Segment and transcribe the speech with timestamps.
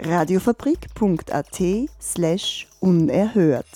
[0.00, 1.60] Radiofabrik.at
[2.00, 3.66] slash unerhört.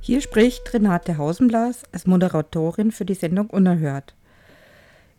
[0.00, 4.14] Hier spricht Renate Hausenblas als Moderatorin für die Sendung Unerhört.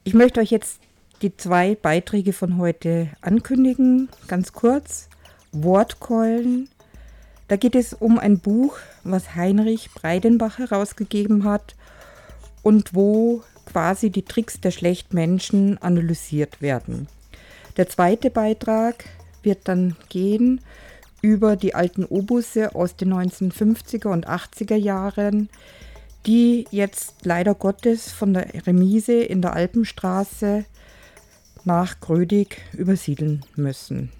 [0.05, 0.79] Ich möchte euch jetzt
[1.21, 5.09] die zwei Beiträge von heute ankündigen, ganz kurz.
[5.51, 6.69] Wortkeulen.
[7.49, 11.75] Da geht es um ein Buch, was Heinrich Breidenbach herausgegeben hat
[12.63, 17.09] und wo quasi die Tricks der Schlechtmenschen analysiert werden.
[17.77, 19.05] Der zweite Beitrag
[19.43, 20.61] wird dann gehen
[21.21, 25.49] über die alten Obusse aus den 1950er und 80er Jahren,
[26.25, 30.65] die jetzt leider Gottes von der Remise in der Alpenstraße
[31.63, 34.11] nach Grödig übersiedeln müssen.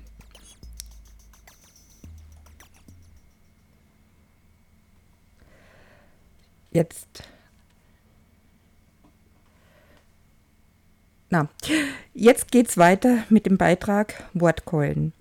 [6.72, 7.24] Jetzt.
[11.36, 11.50] Na,
[12.14, 15.12] jetzt geht's weiter mit dem Beitrag Wortkeulen.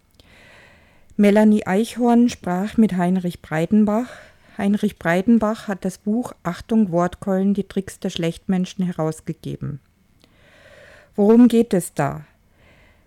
[1.16, 4.06] Melanie Eichhorn sprach mit Heinrich Breidenbach.
[4.56, 9.80] Heinrich Breidenbach hat das Buch Achtung Wortkeulen, die Tricks der Schlechtmenschen herausgegeben.
[11.16, 12.20] Worum geht es da?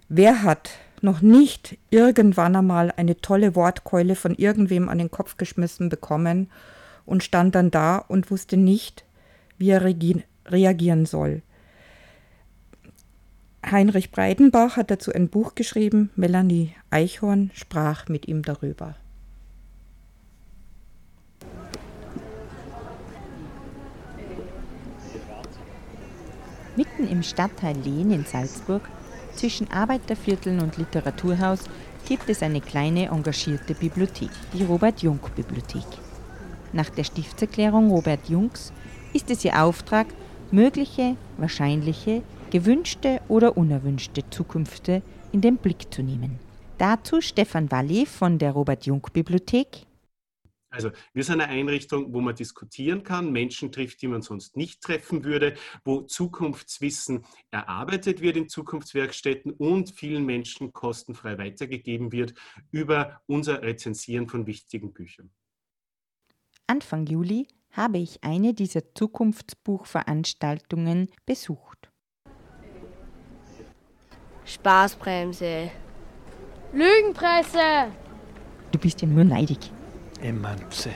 [0.09, 5.87] Wer hat noch nicht irgendwann einmal eine tolle Wortkeule von irgendwem an den Kopf geschmissen
[5.87, 6.49] bekommen
[7.05, 9.05] und stand dann da und wusste nicht,
[9.57, 11.41] wie er reagieren soll.
[13.65, 18.95] Heinrich Breidenbach hat dazu ein Buch geschrieben, Melanie Eichhorn sprach mit ihm darüber.
[26.77, 28.83] Mitten im Stadtteil Lehn in Salzburg,
[29.33, 31.61] zwischen Arbeitervierteln und Literaturhaus,
[32.07, 35.85] gibt es eine kleine engagierte Bibliothek, die Robert-Jung-Bibliothek.
[36.73, 38.71] Nach der Stiftserklärung Robert Jungs
[39.13, 40.07] ist es ihr Auftrag,
[40.51, 46.39] mögliche, wahrscheinliche, gewünschte oder unerwünschte Zukünfte in den Blick zu nehmen.
[46.77, 49.87] Dazu Stefan Walli von der Robert-Jung-Bibliothek.
[50.69, 54.81] Also wir sind eine Einrichtung, wo man diskutieren kann, Menschen trifft, die man sonst nicht
[54.81, 55.55] treffen würde,
[55.85, 62.33] wo Zukunftswissen erarbeitet wird in Zukunftswerkstätten und vielen Menschen kostenfrei weitergegeben wird
[62.69, 65.31] über unser Rezensieren von wichtigen Büchern.
[66.67, 71.76] Anfang Juli habe ich eine dieser Zukunftsbuchveranstaltungen besucht.
[74.47, 75.69] Spaßbremse.
[76.71, 77.91] Lügenpresse!
[78.71, 79.71] Du bist ja nur neidig.
[80.21, 80.91] Emanze.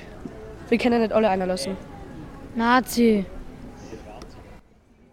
[0.70, 1.76] Wir können nicht alle einer lassen.
[2.56, 3.26] Nazi.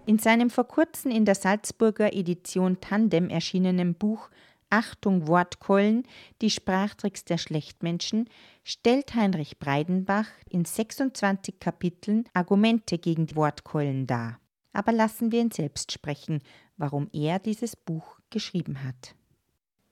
[0.07, 4.31] In seinem vor kurzem in der Salzburger Edition Tandem erschienenen Buch
[4.71, 6.05] Achtung Wortkeulen,
[6.41, 8.29] die Sprachtricks der Schlechtmenschen,
[8.65, 14.39] stellt Heinrich Breidenbach in 26 Kapiteln Argumente gegen die Wortkeulen dar.
[14.73, 16.41] Aber lassen wir ihn selbst sprechen,
[16.77, 19.15] warum er dieses Buch geschrieben hat.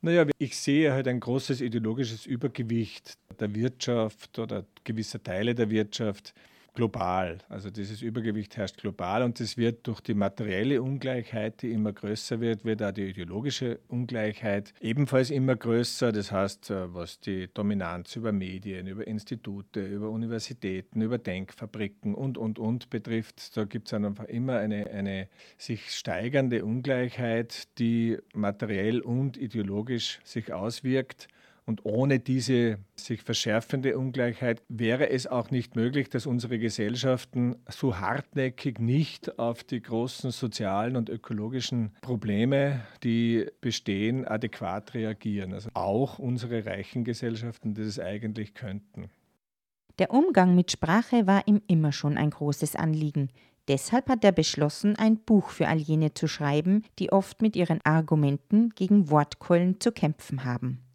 [0.01, 6.35] Naja, ich sehe halt ein großes ideologisches Übergewicht der Wirtschaft oder gewisser Teile der Wirtschaft
[6.77, 7.39] global.
[7.49, 12.41] Also dieses Übergewicht herrscht global und das wird durch die materielle Ungleichheit, die immer größer
[12.41, 16.13] wird, wird auch die ideologische Ungleichheit ebenfalls immer größer.
[16.13, 22.39] Das heißt, äh, was die Dominanz über Medien, über Institute, über Universitäten, über Denkfabriken und,
[22.39, 29.01] und, und betrifft, da gibt es einfach immer eine, eine sich steigernde Ungleichheit, die materiell
[29.01, 31.29] und ideologisch sich auswirkt.
[31.69, 37.99] Und ohne diese sich verschärfende Ungleichheit wäre es auch nicht möglich, dass unsere Gesellschaften so
[37.99, 45.53] hartnäckig nicht auf die großen sozialen und ökologischen Probleme, die bestehen, adäquat reagieren.
[45.53, 49.11] Also auch unsere reichen Gesellschaften, die es eigentlich könnten.
[49.99, 53.31] Der Umgang mit Sprache war ihm immer schon ein großes Anliegen.
[53.67, 57.81] Deshalb hat er beschlossen, ein Buch für all jene zu schreiben, die oft mit ihren
[57.85, 60.86] Argumenten gegen Wortkeulen zu kämpfen haben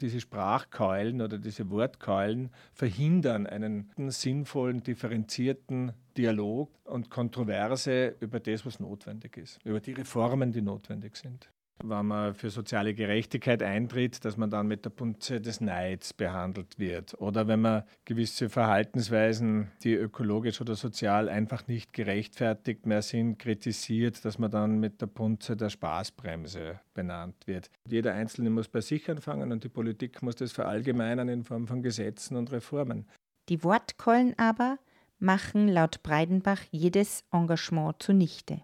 [0.00, 8.80] diese Sprachkeulen oder diese Wortkeulen verhindern einen sinnvollen, differenzierten Dialog und Kontroverse über das, was
[8.80, 11.50] notwendig ist, über die Reformen, die notwendig sind.
[11.82, 16.78] Wenn man für soziale Gerechtigkeit eintritt, dass man dann mit der Punze des Neids behandelt
[16.78, 17.14] wird.
[17.20, 24.24] Oder wenn man gewisse Verhaltensweisen, die ökologisch oder sozial einfach nicht gerechtfertigt mehr sind, kritisiert,
[24.24, 27.70] dass man dann mit der Punze der Spaßbremse benannt wird.
[27.88, 31.82] Jeder Einzelne muss bei sich anfangen und die Politik muss das verallgemeinern in Form von
[31.82, 33.06] Gesetzen und Reformen.
[33.48, 34.78] Die Wortkeulen aber
[35.18, 38.62] machen laut Breidenbach jedes Engagement zunichte.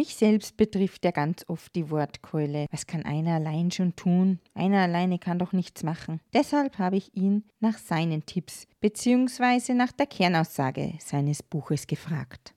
[0.00, 2.66] Mich selbst betrifft ja ganz oft die Wortkeule.
[2.70, 4.38] Was kann einer allein schon tun?
[4.54, 6.20] Einer alleine kann doch nichts machen.
[6.32, 9.74] Deshalb habe ich ihn nach seinen Tipps bzw.
[9.74, 12.54] nach der Kernaussage seines Buches gefragt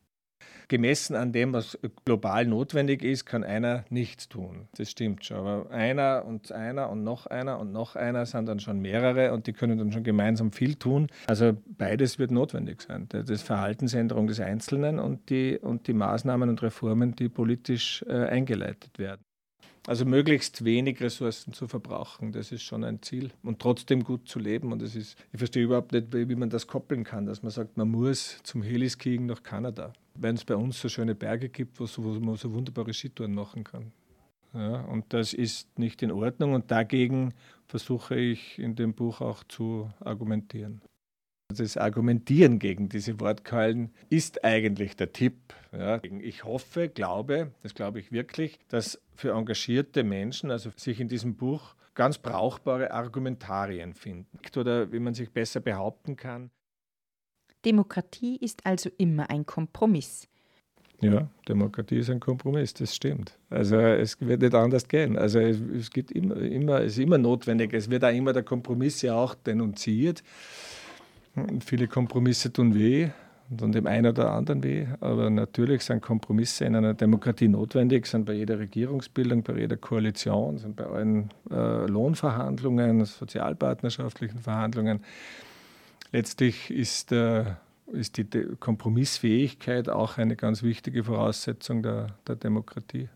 [0.72, 4.70] gemessen an dem, was global notwendig ist, kann einer nichts tun.
[4.78, 5.36] Das stimmt schon.
[5.36, 9.48] Aber einer und einer und noch einer und noch einer sind dann schon mehrere und
[9.48, 11.08] die können dann schon gemeinsam viel tun.
[11.28, 13.10] Also beides wird notwendig sein.
[13.10, 18.98] Das Verhaltensänderung des Einzelnen und die, und die Maßnahmen und Reformen, die politisch äh, eingeleitet
[18.98, 19.22] werden.
[19.88, 23.32] Also möglichst wenig Ressourcen zu verbrauchen, das ist schon ein Ziel.
[23.44, 24.72] Und trotzdem gut zu leben.
[24.72, 27.76] Und das ist, ich verstehe überhaupt nicht, wie man das koppeln kann, dass man sagt,
[27.76, 29.92] man muss zum Heliskiing nach Kanada.
[30.22, 33.64] Wenn es bei uns so schöne Berge gibt, wo, wo man so wunderbare Skitouren machen
[33.64, 33.92] kann.
[34.54, 37.34] Ja, und das ist nicht in Ordnung und dagegen
[37.68, 40.82] versuche ich in dem Buch auch zu argumentieren.
[41.58, 45.54] Das Argumentieren gegen diese Wortkeulen ist eigentlich der Tipp.
[45.72, 46.02] Ja.
[46.04, 51.36] Ich hoffe, glaube, das glaube ich wirklich, dass für engagierte Menschen, also sich in diesem
[51.36, 56.52] Buch ganz brauchbare Argumentarien finden oder wie man sich besser behaupten kann.
[57.66, 60.28] Demokratie ist also immer ein Kompromiss.
[61.02, 63.38] Ja, Demokratie ist ein Kompromiss, das stimmt.
[63.50, 65.18] Also es wird nicht anders gehen.
[65.18, 67.74] Also es, es, gibt immer, immer, es ist immer notwendig.
[67.74, 70.24] Es wird auch immer der Kompromiss ja auch denunziert.
[71.66, 73.10] Viele Kompromisse tun weh
[73.60, 78.26] und dem einen oder anderen weh, aber natürlich sind Kompromisse in einer Demokratie notwendig, sind
[78.26, 85.02] bei jeder Regierungsbildung, bei jeder Koalition, sind bei allen äh, Lohnverhandlungen, sozialpartnerschaftlichen Verhandlungen.
[86.12, 87.56] Letztlich ist, äh,
[87.92, 93.10] ist die De Kompromissfähigkeit auch eine ganz wichtige Voraussetzung der, der Demokratie.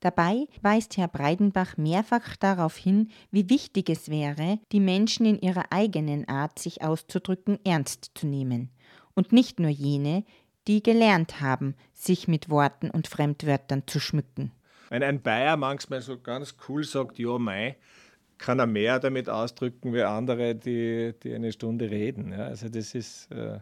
[0.00, 5.64] Dabei weist Herr Breidenbach mehrfach darauf hin, wie wichtig es wäre, die Menschen in ihrer
[5.70, 8.70] eigenen Art, sich auszudrücken, ernst zu nehmen.
[9.14, 10.24] Und nicht nur jene,
[10.66, 14.52] die gelernt haben, sich mit Worten und Fremdwörtern zu schmücken.
[14.90, 17.76] Wenn ein Bayer manchmal so ganz cool sagt, ja, mei,
[18.38, 22.32] kann er mehr damit ausdrücken wie andere, die, die eine Stunde reden.
[22.32, 23.58] Ja, also das ist äh,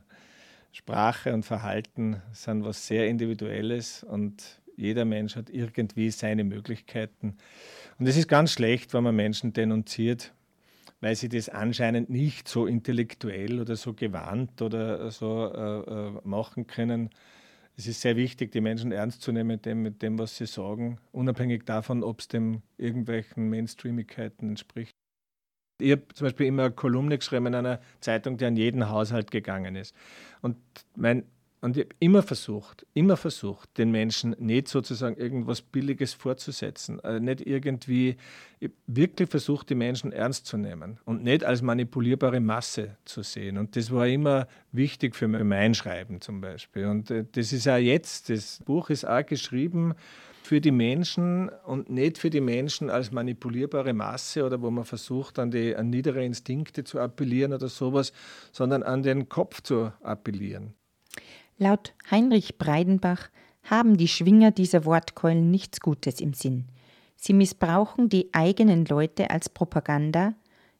[0.72, 7.36] Sprache und Verhalten sind was sehr Individuelles und jeder Mensch hat irgendwie seine Möglichkeiten.
[7.98, 10.32] Und es ist ganz schlecht, wenn man Menschen denunziert,
[11.00, 16.66] weil sie das anscheinend nicht so intellektuell oder so gewandt oder so äh, äh, machen
[16.66, 17.10] können.
[17.76, 20.46] Es ist sehr wichtig, die Menschen ernst zu nehmen mit dem, mit dem was sie
[20.46, 24.92] sagen, unabhängig davon, ob es dem irgendwelchen Mainstreamigkeiten entspricht.
[25.80, 29.30] Ich habe zum Beispiel immer eine Kolumne geschrieben in einer Zeitung, die an jeden Haushalt
[29.30, 29.96] gegangen ist.
[30.42, 30.58] Und
[30.96, 31.24] mein
[31.62, 37.23] und ich habe immer versucht, immer versucht, den Menschen nicht sozusagen irgendwas Billiges vorzusetzen, also
[37.23, 38.17] nicht irgendwie,
[38.88, 43.59] wirklich versucht, die Menschen ernst zu nehmen und nicht als manipulierbare Masse zu sehen.
[43.59, 46.87] Und das war immer wichtig für mein Schreiben zum Beispiel.
[46.87, 49.94] Und äh, das ist auch jetzt, das Buch ist auch geschrieben
[50.43, 55.38] für die Menschen und nicht für die Menschen als manipulierbare Masse oder wo man versucht,
[55.38, 58.12] an, die, an niedere Instinkte zu appellieren oder sowas,
[58.50, 60.75] sondern an den Kopf zu appellieren.
[61.62, 63.31] Laut Heinrich Breidenbach
[63.62, 66.67] haben die Schwinger dieser Wortkeulen nichts Gutes im Sinn.
[67.15, 70.34] Sie missbrauchen die eigenen Leute als Propaganda,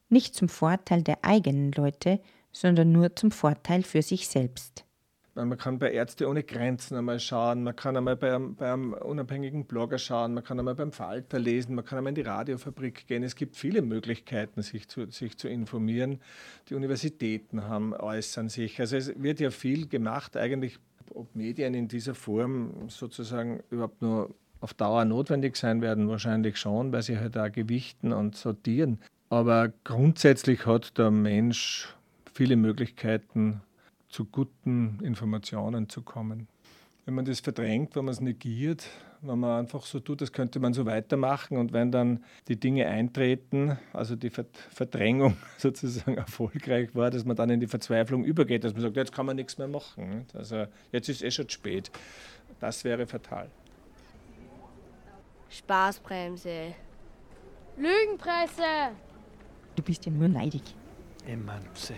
[0.09, 2.19] nicht zum Vorteil der eigenen Leute,
[2.51, 4.83] sondern nur zum Vorteil für sich selbst.
[5.35, 8.93] Man kann bei Ärzte ohne Grenzen einmal schauen, man kann einmal bei einem, bei einem,
[8.93, 13.07] unabhängigen Blogger schauen, man kann einmal beim Falter lesen, man kann einmal in die Radiofabrik
[13.07, 13.23] gehen.
[13.23, 16.19] Es gibt viele Möglichkeiten, sich zu, sich zu informieren.
[16.69, 18.79] Die Universitäten haben, äußern sich.
[18.79, 20.77] Also es wird ja viel gemacht, eigentlich,
[21.15, 26.93] ob Medien in dieser Form sozusagen überhaupt nur auf Dauer notwendig sein werden, wahrscheinlich schon,
[26.93, 28.99] weil sie halt auch gewichten und sortieren.
[29.29, 31.93] Aber grundsätzlich hat der Mensch
[32.33, 33.61] viele Möglichkeiten,
[34.13, 36.47] zu guten Informationen zu kommen.
[37.05, 38.87] Wenn man das verdrängt, wenn man es negiert,
[39.21, 42.87] wenn man einfach so tut, das könnte man so weitermachen und wenn dann die Dinge
[42.87, 48.73] eintreten, also die Verdrängung sozusagen erfolgreich war, dass man dann in die Verzweiflung übergeht, dass
[48.73, 50.27] man sagt, jetzt kann man nichts mehr machen.
[50.33, 51.91] Also jetzt ist es eh schon spät.
[52.59, 53.49] Das wäre fatal.
[55.49, 56.75] Spaßbremse.
[57.77, 58.91] Lügenpresse.
[59.75, 60.61] Du bist ja nur neidig.
[61.25, 61.95] Emanze.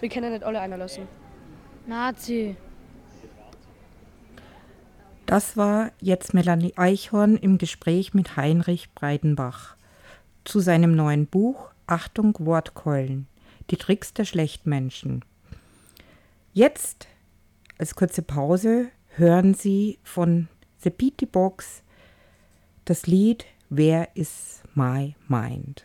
[0.00, 1.06] Wir können nicht alle einer lassen.
[1.86, 2.56] Nazi.
[5.26, 9.76] Das war jetzt Melanie Eichhorn im Gespräch mit Heinrich Breidenbach
[10.44, 13.26] zu seinem neuen Buch Achtung Wortkeulen,
[13.70, 15.24] die Tricks der Schlechtmenschen.
[16.52, 17.08] Jetzt
[17.78, 20.48] als kurze Pause hören Sie von
[20.78, 21.82] The Beatty Box
[22.84, 25.84] das Lied Where is My Mind?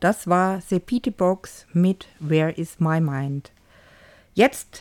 [0.00, 3.52] Das war The Petey Box mit Where is My Mind.
[4.32, 4.80] Jetzt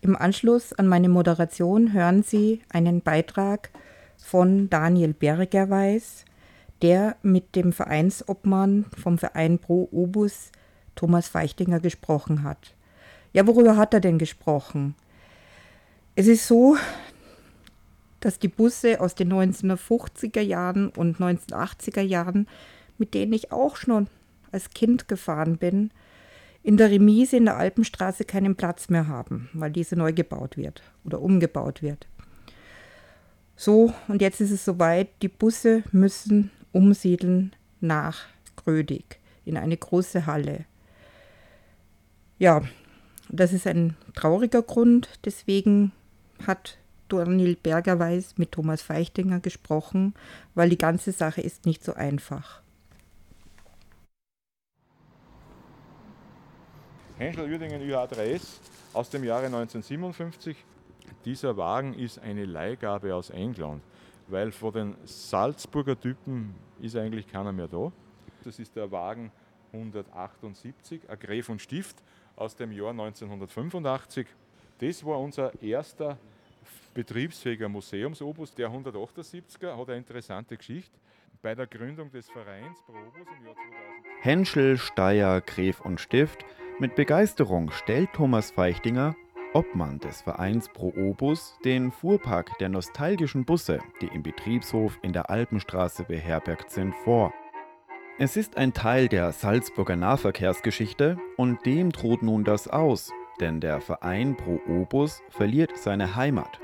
[0.00, 3.70] im Anschluss an meine Moderation hören Sie einen Beitrag
[4.16, 6.24] von Daniel Bergerweis,
[6.82, 10.52] der mit dem Vereinsobmann vom Verein Pro Obus
[10.94, 12.76] Thomas Feichtinger gesprochen hat.
[13.32, 14.94] Ja, worüber hat er denn gesprochen?
[16.14, 16.76] Es ist so,
[18.20, 22.46] dass die Busse aus den 1950er Jahren und 1980er Jahren,
[22.98, 24.06] mit denen ich auch schon
[24.52, 25.90] als Kind gefahren bin,
[26.62, 30.82] in der Remise in der Alpenstraße keinen Platz mehr haben, weil diese neu gebaut wird
[31.04, 32.06] oder umgebaut wird.
[33.56, 38.26] So, und jetzt ist es soweit, die Busse müssen umsiedeln nach
[38.56, 39.18] Grödig.
[39.46, 40.66] in eine große Halle.
[42.38, 42.62] Ja,
[43.28, 45.08] das ist ein trauriger Grund.
[45.24, 45.92] Deswegen
[46.46, 46.78] hat
[47.08, 50.14] Daniel Bergerweis mit Thomas Feichtinger gesprochen,
[50.54, 52.59] weil die ganze Sache ist nicht so einfach.
[57.20, 58.60] Henschel Uerdingen UA3S
[58.94, 60.56] aus dem Jahre 1957.
[61.26, 63.82] Dieser Wagen ist eine Leihgabe aus England,
[64.28, 67.92] weil von den Salzburger Typen ist eigentlich keiner mehr da.
[68.42, 69.30] Das ist der Wagen
[69.74, 72.02] 178, ein Gräf und Stift
[72.36, 74.26] aus dem Jahr 1985.
[74.78, 76.16] Das war unser erster
[76.94, 78.54] betriebsfähiger Museumsobus.
[78.54, 80.98] Der 178er hat eine interessante Geschichte.
[81.42, 83.70] Bei der Gründung des Vereins Pro Obus im Jahr 2000.
[84.22, 86.46] Henschel, Steyr, Gräf und Stift.
[86.80, 89.14] Mit Begeisterung stellt Thomas Feichtinger,
[89.52, 95.28] Obmann des Vereins Pro Obus, den Fuhrpark der nostalgischen Busse, die im Betriebshof in der
[95.28, 97.34] Alpenstraße beherbergt sind, vor.
[98.18, 103.82] Es ist ein Teil der Salzburger Nahverkehrsgeschichte und dem droht nun das aus, denn der
[103.82, 106.60] Verein Pro Obus verliert seine Heimat.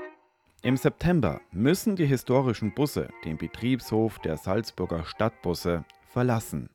[0.63, 6.71] Im September müssen die historischen Busse den Betriebshof der Salzburger Stadtbusse verlassen.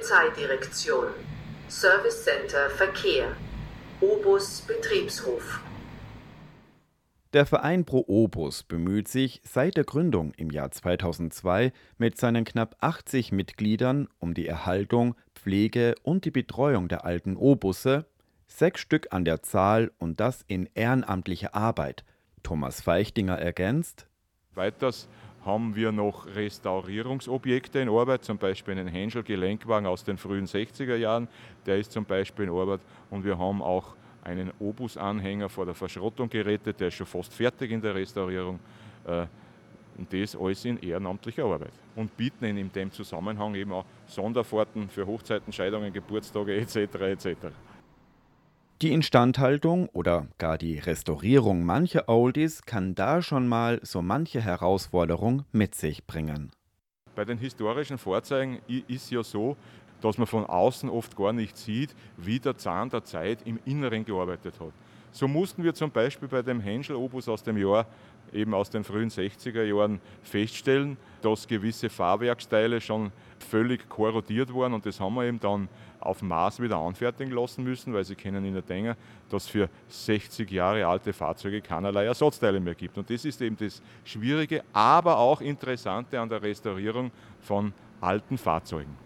[0.00, 1.08] Polizeidirektion.
[1.68, 3.36] Service Center Verkehr.
[4.00, 5.60] Obus Betriebshof.
[7.34, 12.76] Der Verein Pro Obus bemüht sich seit der Gründung im Jahr 2002 mit seinen knapp
[12.80, 18.06] 80 Mitgliedern um die Erhaltung, Pflege und die Betreuung der alten O-Busse,
[18.46, 22.04] sechs Stück an der Zahl und das in ehrenamtlicher Arbeit.
[22.42, 24.06] Thomas Feichtinger ergänzt:
[24.54, 25.08] Weiters
[25.44, 31.28] haben wir noch Restaurierungsobjekte in Arbeit, zum Beispiel einen Henschel-Gelenkwagen aus den frühen 60er Jahren,
[31.66, 32.80] der ist zum Beispiel in Arbeit.
[33.10, 37.70] Und wir haben auch einen Obus-Anhänger vor der Verschrottung gerettet, der ist schon fast fertig
[37.70, 38.60] in der Restaurierung.
[39.06, 39.26] Äh,
[39.98, 41.72] und das alles in ehrenamtlicher Arbeit.
[41.94, 46.76] Und bieten in dem Zusammenhang eben auch Sonderfahrten für Hochzeiten, Scheidungen, Geburtstage etc.
[46.76, 47.36] etc.
[48.82, 55.44] Die Instandhaltung oder gar die Restaurierung mancher Oldies kann da schon mal so manche Herausforderung
[55.52, 56.50] mit sich bringen.
[57.14, 58.58] Bei den historischen Fahrzeugen
[58.88, 59.58] ist ja so,
[60.00, 64.06] dass man von außen oft gar nicht sieht, wie der Zahn der Zeit im Inneren
[64.06, 64.72] gearbeitet hat.
[65.12, 67.84] So mussten wir zum Beispiel bei dem Henschel-Obus aus dem Jahr,
[68.32, 74.86] eben aus den frühen 60er Jahren, feststellen, dass gewisse Fahrwerksteile schon völlig korrodiert waren und
[74.86, 75.68] das haben wir eben dann
[76.00, 78.96] auf Maß wieder anfertigen lassen müssen, weil Sie kennen in der denken,
[79.28, 82.98] dass für 60 Jahre alte Fahrzeuge keinerlei Ersatzteile mehr gibt.
[82.98, 87.10] Und das ist eben das Schwierige, aber auch Interessante an der Restaurierung
[87.40, 88.96] von alten Fahrzeugen.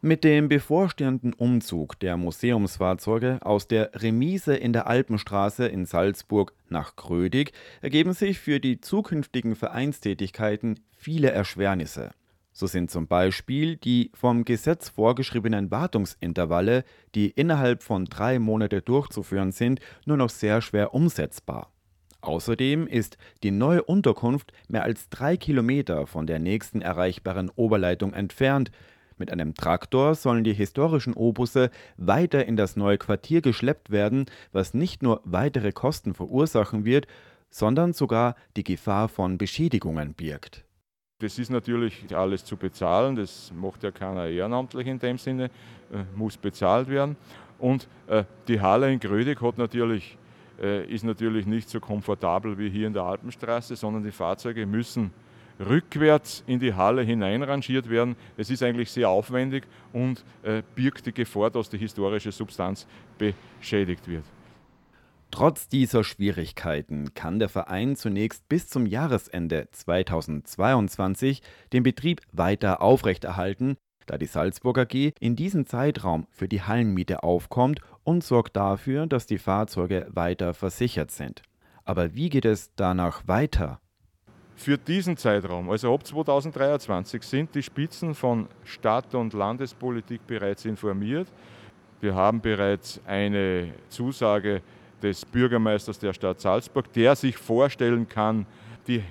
[0.00, 6.94] Mit dem bevorstehenden Umzug der Museumsfahrzeuge aus der Remise in der Alpenstraße in Salzburg nach
[6.94, 12.12] Grödig ergeben sich für die zukünftigen Vereinstätigkeiten viele Erschwernisse.
[12.58, 16.82] So sind zum Beispiel die vom Gesetz vorgeschriebenen Wartungsintervalle,
[17.14, 21.70] die innerhalb von drei Monate durchzuführen sind, nur noch sehr schwer umsetzbar.
[22.20, 28.72] Außerdem ist die neue Unterkunft mehr als drei Kilometer von der nächsten erreichbaren Oberleitung entfernt.
[29.18, 34.74] Mit einem Traktor sollen die historischen Obusse weiter in das neue Quartier geschleppt werden, was
[34.74, 37.06] nicht nur weitere Kosten verursachen wird,
[37.50, 40.64] sondern sogar die Gefahr von Beschädigungen birgt.
[41.20, 45.46] Das ist natürlich alles zu bezahlen, das macht ja keiner ehrenamtlich in dem Sinne,
[45.92, 47.16] äh, muss bezahlt werden.
[47.58, 50.16] Und äh, die Halle in Grödig hat natürlich,
[50.62, 55.10] äh, ist natürlich nicht so komfortabel wie hier in der Alpenstraße, sondern die Fahrzeuge müssen
[55.58, 58.14] rückwärts in die Halle hineinrangiert werden.
[58.36, 60.24] Es ist eigentlich sehr aufwendig und
[60.76, 62.86] birgt die Gefahr, dass die historische Substanz
[63.18, 64.22] beschädigt wird.
[65.30, 73.76] Trotz dieser Schwierigkeiten kann der Verein zunächst bis zum Jahresende 2022 den Betrieb weiter aufrechterhalten,
[74.06, 79.26] da die Salzburg AG in diesem Zeitraum für die Hallenmiete aufkommt und sorgt dafür, dass
[79.26, 81.42] die Fahrzeuge weiter versichert sind.
[81.84, 83.80] Aber wie geht es danach weiter?
[84.56, 91.28] Für diesen Zeitraum, also ab 2023, sind die Spitzen von Stadt- und Landespolitik bereits informiert.
[92.00, 94.62] Wir haben bereits eine Zusage
[95.02, 98.46] des Bürgermeisters der Stadt Salzburg, der sich vorstellen kann,
[98.86, 99.02] die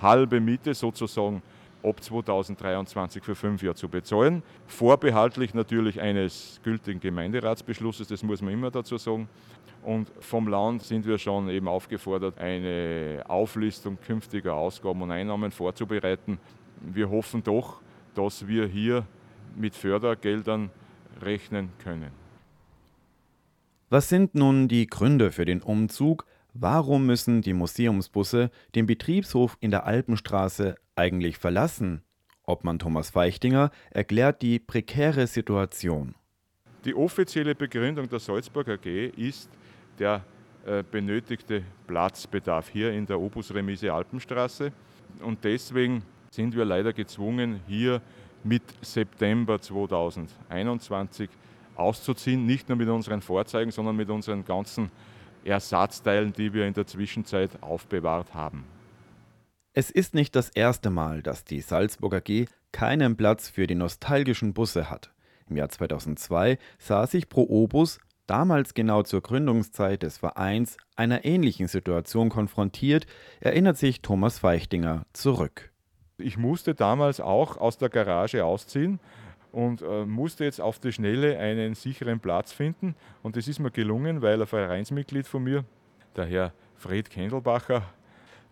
[0.00, 1.42] halbe Miete sozusagen
[1.82, 4.42] ab 2023 für fünf Jahre zu bezahlen.
[4.66, 9.28] Vorbehaltlich natürlich eines gültigen Gemeinderatsbeschlusses, das muss man immer dazu sagen.
[9.82, 16.38] Und vom Land sind wir schon eben aufgefordert, eine Auflistung künftiger Ausgaben und Einnahmen vorzubereiten.
[16.80, 17.80] Wir hoffen doch,
[18.14, 19.04] dass wir hier
[19.56, 20.70] mit Fördergeldern
[21.20, 22.21] rechnen können.
[23.92, 26.24] Was sind nun die Gründe für den Umzug?
[26.54, 32.00] Warum müssen die Museumsbusse den Betriebshof in der Alpenstraße eigentlich verlassen?
[32.46, 36.14] Obmann Thomas Feichtinger erklärt die prekäre Situation.
[36.86, 38.86] Die offizielle Begründung der Salzburg AG
[39.18, 39.50] ist
[39.98, 40.24] der
[40.64, 44.72] äh, benötigte Platzbedarf hier in der Obusremise Alpenstraße.
[45.22, 48.00] Und deswegen sind wir leider gezwungen, hier
[48.42, 51.28] mit September 2021
[51.76, 52.46] auszuziehen.
[52.46, 54.90] Nicht nur mit unseren Vorzeigen, sondern mit unseren ganzen
[55.44, 58.64] Ersatzteilen, die wir in der Zwischenzeit aufbewahrt haben.
[59.74, 64.52] Es ist nicht das erste Mal, dass die Salzburger G keinen Platz für die nostalgischen
[64.52, 65.10] Busse hat.
[65.48, 71.68] Im Jahr 2002 sah sich Pro Obus, damals genau zur Gründungszeit des Vereins, einer ähnlichen
[71.68, 73.06] Situation konfrontiert,
[73.40, 75.70] erinnert sich Thomas Feichtinger zurück.
[76.18, 79.00] Ich musste damals auch aus der Garage ausziehen
[79.52, 82.96] und äh, musste jetzt auf die Schnelle einen sicheren Platz finden.
[83.22, 85.64] Und das ist mir gelungen, weil ein Vereinsmitglied von mir,
[86.16, 87.82] der Herr Fred Kendelbacher,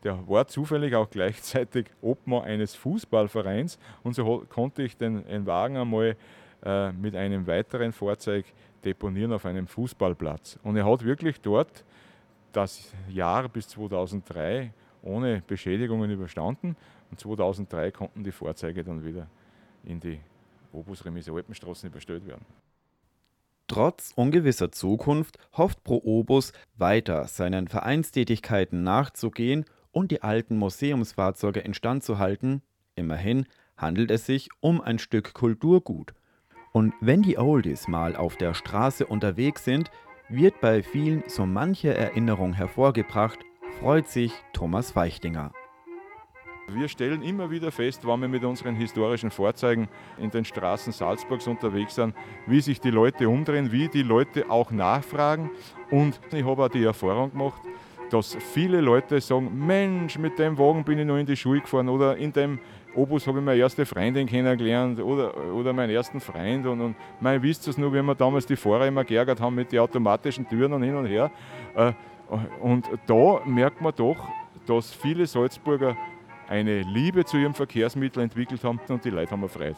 [0.04, 5.76] der war zufällig auch gleichzeitig Obmann eines Fußballvereins und so konnte ich den, den Wagen
[5.76, 6.16] einmal
[6.64, 8.46] äh, mit einem weiteren Fahrzeug
[8.84, 10.58] deponieren auf einem Fußballplatz.
[10.62, 11.84] Und er hat wirklich dort
[12.52, 16.76] das Jahr bis 2003 ohne Beschädigungen überstanden
[17.10, 19.26] und 2003 konnten die Fahrzeuge dann wieder
[19.84, 20.20] in die
[20.72, 22.44] Obusremise Alpenstraßen überstellt werden.
[23.66, 32.02] Trotz ungewisser Zukunft hofft Pro Obus weiter seinen Vereinstätigkeiten nachzugehen und die alten Museumsfahrzeuge instand
[32.02, 32.62] zu halten.
[32.96, 36.14] Immerhin handelt es sich um ein Stück Kulturgut.
[36.72, 39.90] Und wenn die Oldies mal auf der Straße unterwegs sind,
[40.28, 43.38] wird bei vielen so manche Erinnerung hervorgebracht,
[43.78, 45.52] freut sich Thomas Feichtinger.
[46.74, 51.46] Wir stellen immer wieder fest, wenn wir mit unseren historischen Fahrzeugen in den Straßen Salzburgs
[51.46, 52.14] unterwegs sind,
[52.46, 55.50] wie sich die Leute umdrehen, wie die Leute auch nachfragen.
[55.90, 57.62] Und ich habe auch die Erfahrung gemacht,
[58.10, 61.88] dass viele Leute sagen, Mensch, mit dem Wagen bin ich noch in die Schule gefahren
[61.88, 62.58] oder in dem
[62.94, 66.66] Obus habe ich meine erste Freundin kennengelernt oder, oder meinen ersten Freund.
[66.66, 69.70] Und, und mein, wisst es nur, wie wir damals die Fahrer immer geärgert haben mit
[69.70, 71.30] den automatischen Türen und hin und her.
[71.74, 71.92] Äh,
[72.60, 74.28] und da merkt man doch,
[74.66, 75.96] dass viele Salzburger
[76.50, 79.76] eine Liebe zu ihrem Verkehrsmittel entwickelt haben und die Leute haben erfreut.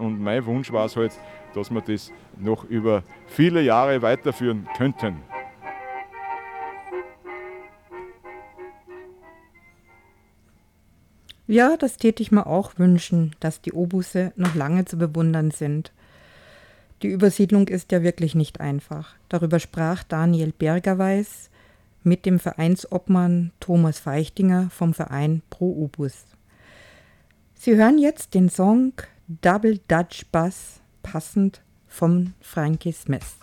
[0.00, 1.12] Und mein Wunsch war es halt,
[1.54, 5.22] dass wir das noch über viele Jahre weiterführen könnten.
[11.46, 15.92] Ja, das täte ich mir auch wünschen, dass die Obusse noch lange zu bewundern sind.
[17.02, 19.14] Die Übersiedlung ist ja wirklich nicht einfach.
[19.28, 21.50] Darüber sprach Daniel Bergerweis
[22.06, 26.24] mit dem Vereinsobmann Thomas Feichtinger vom Verein Pro Obus.
[27.54, 28.92] Sie hören jetzt den Song
[29.26, 33.36] Double Dutch Bass, passend von Frankie Smith.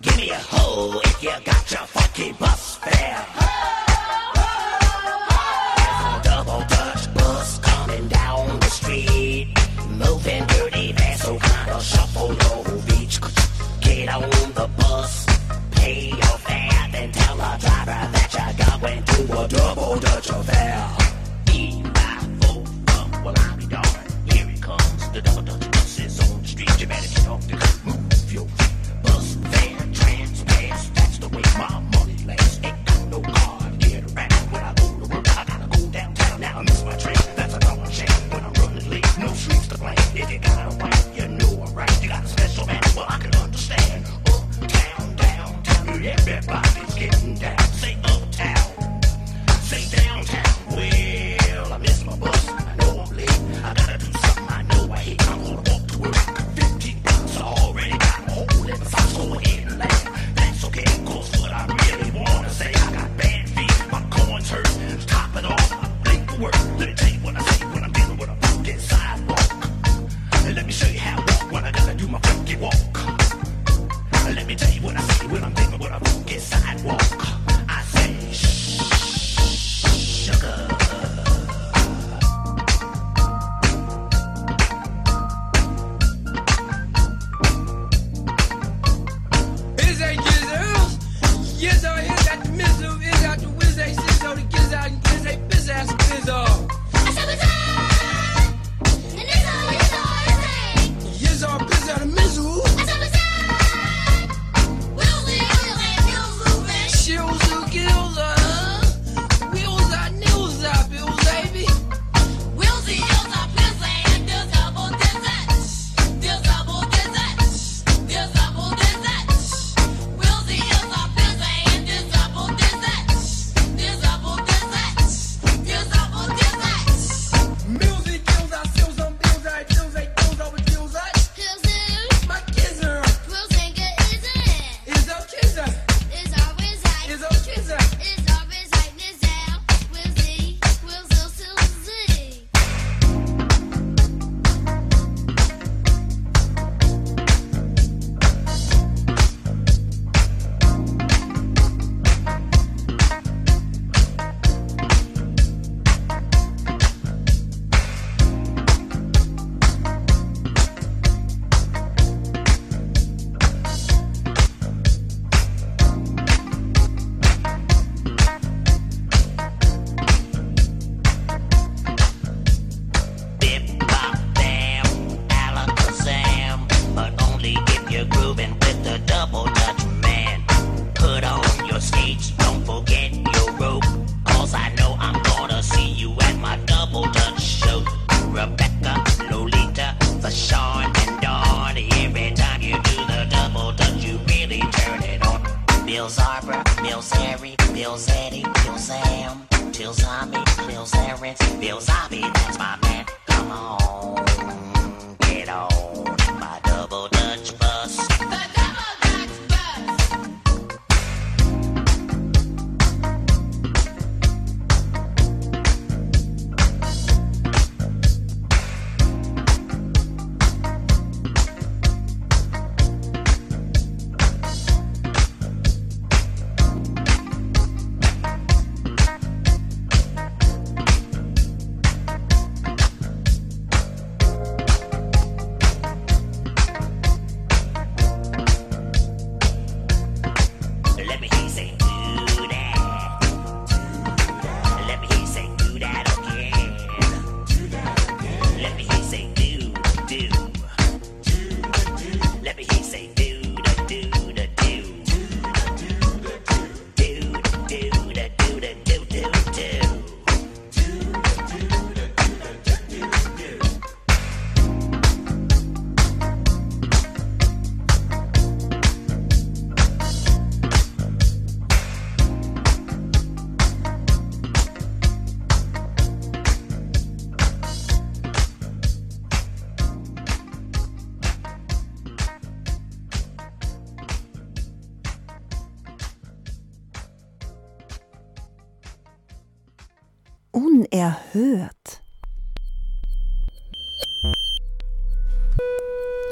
[0.00, 3.31] Give me a hoe if you got your funky bus fare.
[19.52, 21.01] Double Dutch affair.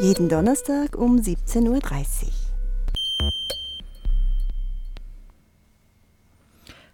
[0.01, 3.31] Jeden Donnerstag um 17.30 Uhr.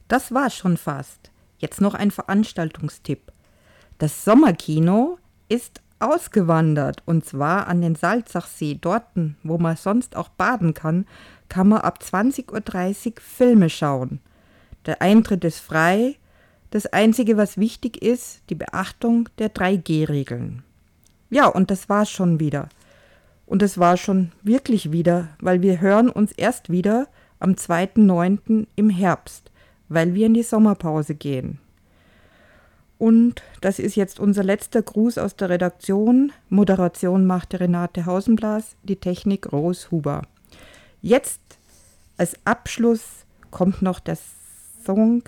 [0.09, 1.31] Das war schon fast.
[1.59, 3.31] Jetzt noch ein Veranstaltungstipp.
[3.99, 8.75] Das Sommerkino ist ausgewandert und zwar an den Salzachsee.
[8.75, 11.07] Dorten, wo man sonst auch baden kann,
[11.49, 14.19] kann man ab 20.30 Uhr Filme schauen.
[14.85, 16.17] Der Eintritt ist frei.
[16.73, 20.65] Das Einzige, was wichtig ist, die Beachtung der 3G-Regeln.
[21.31, 22.69] Ja, und das war's schon wieder.
[23.47, 28.67] Und es war schon wirklich wieder, weil wir hören uns erst wieder am 2.9.
[28.75, 29.51] im Herbst,
[29.89, 31.59] weil wir in die Sommerpause gehen.
[32.99, 36.33] Und das ist jetzt unser letzter Gruß aus der Redaktion.
[36.49, 40.23] Moderation machte Renate Hausenblas, die Technik Rose Huber.
[41.03, 41.41] Jetzt
[42.17, 44.19] als Abschluss kommt noch der
[44.85, 45.23] Song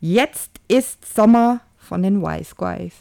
[0.00, 2.92] Jetzt ist Sommer von den Wise Guys.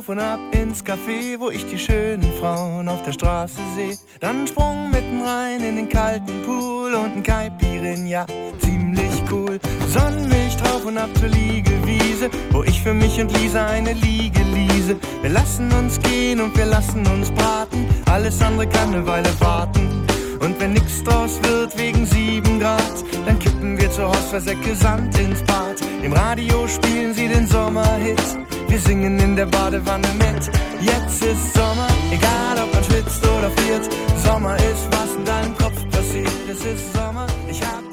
[0.00, 3.98] Auf und ab ins Café, wo ich die schönen Frauen auf der Straße sehe.
[4.20, 8.24] Dann Sprung mitten rein in den kalten Pool und ein Caipirin, ja,
[8.60, 9.60] ziemlich cool.
[9.88, 14.96] Sonnenmilch drauf und ab zur Liegewiese, wo ich für mich und Lisa eine Liege liese.
[15.20, 20.06] Wir lassen uns gehen und wir lassen uns braten, alles andere kann eine Weile warten.
[20.40, 25.42] Und wenn nix draus wird wegen sieben Grad, dann kippen wir zur Hausversäcke Sand ins
[25.42, 25.76] Bad.
[26.02, 28.40] Im Radio spielen sie den Sommerhit.
[28.70, 30.48] Wir singen in der Badewanne mit.
[30.80, 33.82] Jetzt ist Sommer, egal ob man schwitzt oder friert.
[34.24, 36.30] Sommer ist, was in deinem Kopf passiert.
[36.48, 37.89] Es ist Sommer, ich hab